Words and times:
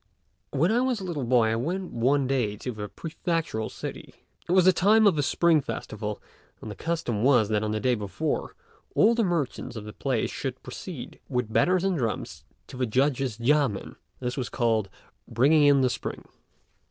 When 0.49 0.71
I 0.71 0.79
was 0.81 0.99
a 0.99 1.03
little 1.03 1.25
boy 1.25 1.49
I 1.49 1.55
went 1.55 1.91
one 1.91 2.25
day 2.25 2.55
to 2.57 2.71
the 2.71 2.89
prefectural 2.89 3.69
city. 3.69 4.15
It 4.49 4.51
was 4.51 4.65
the 4.65 4.73
time 4.73 5.05
of 5.05 5.15
the 5.15 5.21
Spring 5.21 5.61
festival, 5.61 6.19
and 6.59 6.71
the 6.71 6.75
custom 6.75 7.21
was 7.21 7.49
that 7.49 7.61
on 7.61 7.69
the 7.69 7.79
day 7.79 7.93
before, 7.93 8.55
all 8.95 9.13
the 9.13 9.23
merchants 9.23 9.75
of 9.75 9.83
the 9.85 9.93
place 9.93 10.31
should 10.31 10.63
proceed 10.63 11.19
with 11.29 11.53
banners 11.53 11.83
and 11.83 11.99
drums 11.99 12.45
to 12.65 12.77
the 12.77 12.87
judge's 12.87 13.37
yamên: 13.37 13.95
this 14.19 14.37
was 14.37 14.49
called 14.49 14.89
"bringing 15.31 15.65
in 15.65 15.81
the 15.81 15.87
Spring." 15.91 16.25